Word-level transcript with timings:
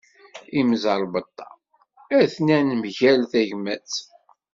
Imẓerbeḍḍa 0.59 1.49
atni 2.19 2.57
mgal 2.81 3.19
tegmat. 3.31 3.93